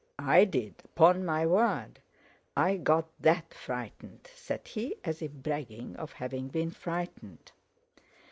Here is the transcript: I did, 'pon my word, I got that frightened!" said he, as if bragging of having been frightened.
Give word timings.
I 0.17 0.45
did, 0.45 0.81
'pon 0.95 1.23
my 1.23 1.45
word, 1.45 1.99
I 2.57 2.77
got 2.77 3.09
that 3.19 3.53
frightened!" 3.53 4.27
said 4.33 4.67
he, 4.69 4.95
as 5.03 5.21
if 5.21 5.31
bragging 5.31 5.95
of 5.95 6.13
having 6.13 6.47
been 6.47 6.71
frightened. 6.71 7.51